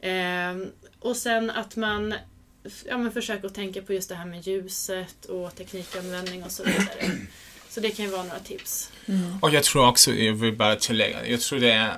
[0.00, 0.68] Eh,
[1.00, 2.14] och sen att man
[2.84, 6.64] ja, men försök att tänka på just det här med ljuset och teknikanvändning och så
[6.64, 7.10] vidare.
[7.68, 8.90] Så det kan ju vara några tips.
[9.06, 9.38] Mm.
[9.42, 11.96] Och jag tror också, jag vill bara tillägga, jag tror det är,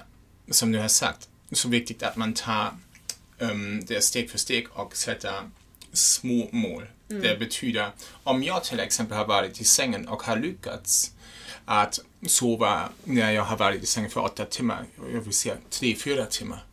[0.50, 2.74] som du har sagt, så viktigt att man tar
[3.38, 5.32] um, det steg för steg och sätter
[5.92, 6.86] små mål.
[7.10, 7.22] Mm.
[7.22, 7.90] Det betyder,
[8.22, 11.12] om jag till exempel har varit i sängen och har lyckats
[11.64, 15.94] att sova när jag har varit i sängen för åtta timmar, jag vill säga tre,
[15.94, 16.64] fyra timmar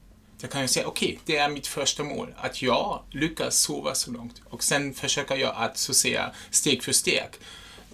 [0.44, 3.96] då kan jag säga okej, okay, det är mitt första mål, att jag lyckas sova
[3.96, 4.42] så långt.
[4.50, 7.30] Och sen försöker jag att så att säga steg för steg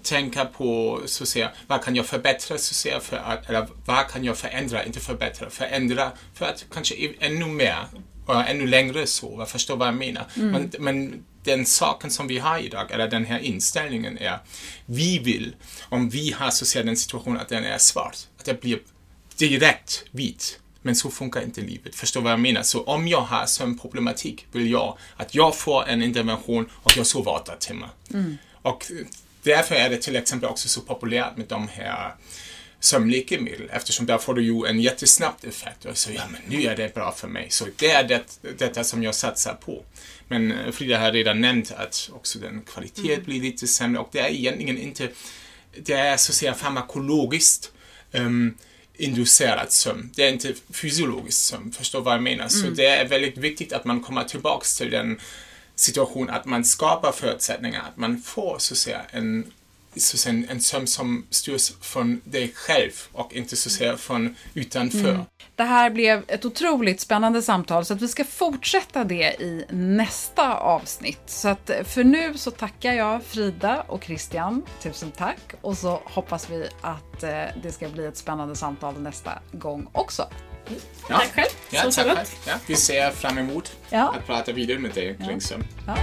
[0.03, 3.67] tänka på så att säga, vad kan jag förbättra så att säga, för att, eller
[3.85, 7.77] vad kan jag förändra, inte förbättra, förändra för att kanske ännu mer
[8.25, 10.25] och ännu längre sova, förstår vad jag menar.
[10.35, 10.51] Mm.
[10.51, 14.39] Men, men den saken som vi har idag, eller den här inställningen är,
[14.85, 15.55] vi vill,
[15.89, 18.79] om vi har så att säga den situationen att den är svart, att det blir
[19.37, 20.59] direkt vit.
[20.81, 21.95] Men så funkar inte livet.
[21.95, 22.63] Förstår vad jag menar?
[22.63, 27.31] Så om jag har sömnproblematik vill jag att jag får en intervention och jag sover
[27.31, 27.89] åtta timmar.
[28.13, 28.37] Mm.
[28.61, 28.85] Och
[29.43, 32.15] därför är det till exempel också så populärt med de här
[32.79, 36.75] sömnläkemedel eftersom där får du ju en jättesnabb effekt och så ja men nu är
[36.75, 37.47] det bra för mig.
[37.49, 39.83] Så det är det, detta som jag satsar på.
[40.27, 43.25] Men eh, Frida har redan nämnt att också den kvalitet mm.
[43.25, 45.09] blir lite sämre och det är egentligen inte,
[45.77, 47.71] det är så att säga farmakologiskt
[48.11, 48.57] um,
[48.99, 50.09] inducerad sömn.
[50.15, 52.35] Det är inte fysiologisk sömn, förstår vad jag menar.
[52.35, 52.49] Mm.
[52.49, 55.19] Så det är väldigt viktigt att man kommer tillbaks till den
[55.75, 59.51] situation att man skapar förutsättningar, att man får så att säga en
[59.97, 65.09] säga, en sömn som styrs från dig själv och inte så säga från utanför.
[65.09, 65.21] Mm.
[65.55, 70.53] Det här blev ett otroligt spännande samtal så att vi ska fortsätta det i nästa
[70.55, 71.21] avsnitt.
[71.25, 74.65] Så att för nu så tackar jag Frida och Christian.
[74.81, 75.39] Tusen tack!
[75.61, 77.29] Och så hoppas vi att eh,
[77.63, 80.29] det ska bli ett spännande samtal nästa gång också.
[81.09, 81.17] Ja.
[81.17, 81.49] Tack själv.
[81.69, 82.27] Ja, tack själv.
[82.47, 84.15] Ja, vi ser fram emot ja.
[84.19, 85.63] att prata vidare med dig kring sömn.
[85.87, 85.95] Ja.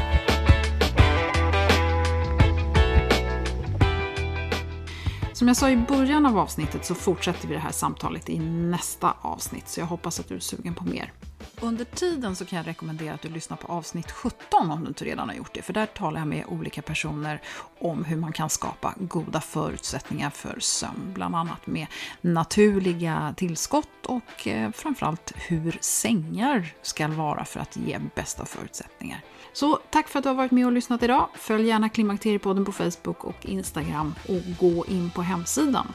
[5.36, 9.14] Som jag sa i början av avsnittet så fortsätter vi det här samtalet i nästa
[9.20, 11.12] avsnitt, så jag hoppas att du är sugen på mer.
[11.60, 15.04] Under tiden så kan jag rekommendera att du lyssnar på avsnitt 17 om du inte
[15.04, 17.42] redan har gjort det, för där talar jag med olika personer
[17.78, 21.86] om hur man kan skapa goda förutsättningar för sömn, bland annat med
[22.20, 29.20] naturliga tillskott och eh, framförallt hur sängar ska vara för att ge bästa förutsättningar.
[29.52, 31.28] Så tack för att du har varit med och lyssnat idag.
[31.34, 35.92] Följ gärna Klimakteriepodden på Facebook och Instagram och gå in på hemsidan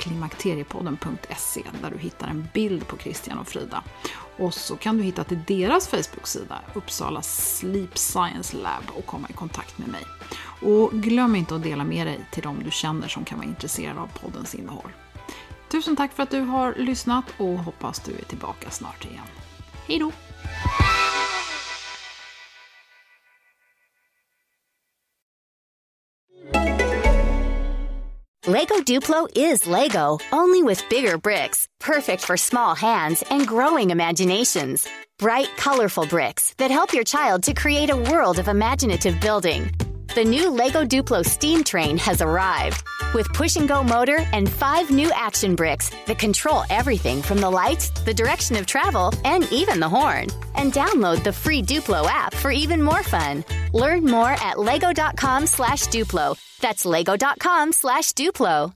[0.00, 3.82] klimakteriepodden.se där du hittar en bild på Christian och Frida.
[4.38, 9.32] Och så kan du hitta till deras Facebook-sida, Uppsala Sleep Science Lab, och komma i
[9.32, 10.02] kontakt med mig.
[10.62, 14.00] Och glöm inte att dela med dig till de du känner som kan vara intresserade
[14.00, 14.90] av poddens innehåll.
[15.70, 19.24] Tusen tack för att du har lyssnat och hoppas du är tillbaka snart igen.
[19.86, 20.12] Hej då!
[28.50, 34.88] Lego Duplo is Lego, only with bigger bricks, perfect for small hands and growing imaginations.
[35.20, 39.70] Bright, colorful bricks that help your child to create a world of imaginative building.
[40.16, 42.82] The new Lego Duplo steam train has arrived
[43.14, 47.50] with push and go motor and five new action bricks that control everything from the
[47.50, 50.26] lights, the direction of travel, and even the horn.
[50.56, 53.44] And download the free Duplo app for even more fun.
[53.72, 56.38] Learn more at lego.com slash Duplo.
[56.60, 58.72] That's lego.com slash Duplo.